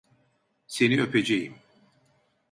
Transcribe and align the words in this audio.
Seni 0.67 1.01
öpeceğim. 1.01 1.55